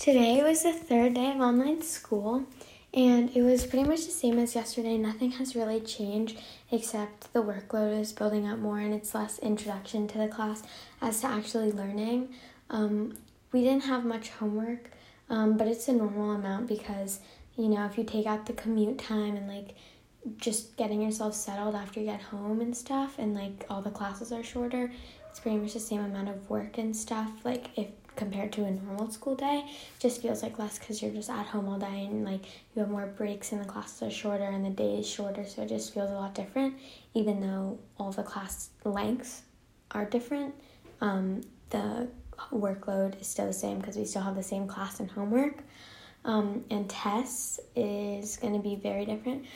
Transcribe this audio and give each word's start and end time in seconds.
Today 0.00 0.42
was 0.42 0.62
the 0.62 0.72
third 0.72 1.12
day 1.12 1.30
of 1.30 1.42
online 1.42 1.82
school, 1.82 2.44
and 2.94 3.36
it 3.36 3.42
was 3.42 3.66
pretty 3.66 3.86
much 3.86 4.06
the 4.06 4.10
same 4.10 4.38
as 4.38 4.54
yesterday. 4.54 4.96
Nothing 4.96 5.32
has 5.32 5.54
really 5.54 5.78
changed 5.78 6.40
except 6.70 7.30
the 7.34 7.42
workload 7.42 8.00
is 8.00 8.10
building 8.10 8.48
up 8.48 8.58
more 8.58 8.78
and 8.78 8.94
it's 8.94 9.14
less 9.14 9.38
introduction 9.40 10.08
to 10.08 10.16
the 10.16 10.26
class 10.26 10.62
as 11.02 11.20
to 11.20 11.26
actually 11.26 11.70
learning. 11.70 12.30
Um, 12.70 13.18
we 13.52 13.60
didn't 13.62 13.84
have 13.84 14.06
much 14.06 14.30
homework, 14.30 14.90
um, 15.28 15.58
but 15.58 15.68
it's 15.68 15.86
a 15.86 15.92
normal 15.92 16.30
amount 16.30 16.66
because, 16.66 17.20
you 17.58 17.68
know, 17.68 17.84
if 17.84 17.98
you 17.98 18.04
take 18.04 18.24
out 18.24 18.46
the 18.46 18.54
commute 18.54 18.96
time 18.96 19.36
and 19.36 19.48
like 19.48 19.74
just 20.38 20.78
getting 20.78 21.02
yourself 21.02 21.34
settled 21.34 21.74
after 21.74 22.00
you 22.00 22.06
get 22.06 22.22
home 22.22 22.62
and 22.62 22.74
stuff, 22.74 23.18
and 23.18 23.34
like 23.34 23.66
all 23.68 23.82
the 23.82 23.90
classes 23.90 24.32
are 24.32 24.42
shorter, 24.42 24.90
it's 25.28 25.40
pretty 25.40 25.58
much 25.58 25.74
the 25.74 25.80
same 25.80 26.00
amount 26.00 26.30
of 26.30 26.48
work 26.48 26.78
and 26.78 26.96
stuff. 26.96 27.30
Like, 27.44 27.66
if 27.76 27.88
compared 28.16 28.52
to 28.52 28.64
a 28.64 28.70
normal 28.70 29.10
school 29.10 29.34
day 29.34 29.64
just 29.98 30.20
feels 30.20 30.42
like 30.42 30.58
less 30.58 30.78
because 30.78 31.00
you're 31.00 31.12
just 31.12 31.30
at 31.30 31.46
home 31.46 31.68
all 31.68 31.78
day 31.78 32.04
and 32.04 32.24
like 32.24 32.44
you 32.74 32.80
have 32.80 32.90
more 32.90 33.06
breaks 33.06 33.52
and 33.52 33.60
the 33.60 33.64
classes 33.68 34.02
are 34.02 34.10
shorter 34.10 34.44
and 34.44 34.64
the 34.64 34.70
day 34.70 34.98
is 34.98 35.08
shorter 35.08 35.44
so 35.44 35.62
it 35.62 35.68
just 35.68 35.94
feels 35.94 36.10
a 36.10 36.14
lot 36.14 36.34
different 36.34 36.74
even 37.14 37.40
though 37.40 37.78
all 37.98 38.12
the 38.12 38.22
class 38.22 38.70
lengths 38.84 39.42
are 39.92 40.04
different. 40.04 40.54
Um, 41.00 41.42
the 41.70 42.08
workload 42.52 43.20
is 43.20 43.26
still 43.26 43.46
the 43.46 43.52
same 43.52 43.78
because 43.78 43.96
we 43.96 44.04
still 44.04 44.22
have 44.22 44.36
the 44.36 44.42
same 44.42 44.66
class 44.66 45.00
and 45.00 45.10
homework. 45.10 45.58
Um, 46.24 46.64
and 46.70 46.88
tests 46.88 47.60
is 47.74 48.36
going 48.36 48.52
to 48.52 48.58
be 48.60 48.76
very 48.76 49.06
different 49.06 49.46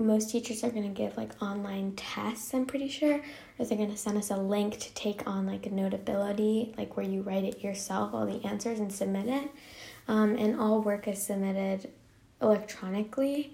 most 0.00 0.30
teachers 0.30 0.64
are 0.64 0.70
going 0.70 0.82
to 0.82 0.88
give 0.88 1.16
like 1.16 1.40
online 1.42 1.92
tests 1.94 2.54
i'm 2.54 2.64
pretty 2.64 2.88
sure. 2.88 3.20
Or 3.58 3.64
they're 3.64 3.78
going 3.78 3.90
to 3.90 3.96
send 3.96 4.16
us 4.18 4.30
a 4.30 4.36
link 4.36 4.78
to 4.78 4.94
take 4.94 5.26
on 5.26 5.46
like 5.46 5.66
a 5.66 5.70
notability 5.70 6.74
like 6.78 6.96
where 6.96 7.06
you 7.06 7.22
write 7.22 7.44
it 7.44 7.62
yourself 7.62 8.14
all 8.14 8.26
the 8.26 8.44
answers 8.44 8.80
and 8.80 8.92
submit 8.92 9.26
it. 9.26 9.50
Um, 10.08 10.36
and 10.36 10.58
all 10.58 10.80
work 10.80 11.06
is 11.06 11.22
submitted 11.22 11.90
electronically 12.40 13.52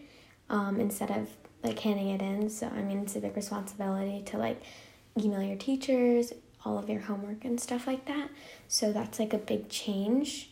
um, 0.49 0.81
instead 0.81 1.11
of 1.11 1.29
like 1.63 1.79
handing 1.81 2.11
it 2.11 2.23
in. 2.23 2.49
So 2.49 2.69
i 2.69 2.81
mean 2.81 3.01
it's 3.01 3.17
a 3.17 3.21
big 3.21 3.37
responsibility 3.37 4.23
to 4.27 4.39
like 4.39 4.63
email 5.19 5.43
your 5.43 5.57
teachers 5.57 6.33
all 6.65 6.79
of 6.79 6.91
your 6.91 7.01
homework 7.01 7.45
and 7.45 7.61
stuff 7.61 7.87
like 7.87 8.07
that. 8.07 8.29
So 8.69 8.93
that's 8.93 9.19
like 9.19 9.33
a 9.33 9.39
big 9.39 9.69
change 9.69 10.51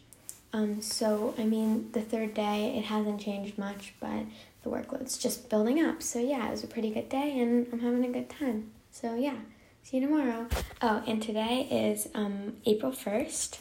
um, 0.54 0.80
so 0.80 1.34
i 1.36 1.44
mean 1.44 1.90
the 1.92 2.00
third 2.00 2.32
day 2.32 2.74
it 2.78 2.84
hasn't 2.86 3.20
changed 3.20 3.58
much 3.58 3.92
but 4.00 4.24
the 4.64 4.70
workload's 4.70 5.16
just 5.16 5.48
building 5.48 5.84
up. 5.84 6.02
So 6.02 6.18
yeah, 6.18 6.48
it 6.48 6.50
was 6.50 6.64
a 6.64 6.66
pretty 6.66 6.90
good 6.90 7.08
day 7.08 7.38
and 7.38 7.68
I'm 7.72 7.78
having 7.78 8.04
a 8.04 8.10
good 8.10 8.28
time. 8.28 8.72
So 8.90 9.14
yeah, 9.14 9.36
see 9.82 9.98
you 9.98 10.06
tomorrow. 10.06 10.48
Oh, 10.82 11.04
and 11.06 11.22
today 11.22 11.68
is 11.70 12.08
um, 12.14 12.56
April 12.66 12.90
1st. 12.90 13.58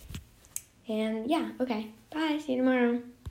And 0.88 1.30
yeah, 1.30 1.52
okay. 1.60 1.92
Bye. 2.10 2.40
See 2.44 2.54
you 2.54 2.60
tomorrow. 2.60 3.02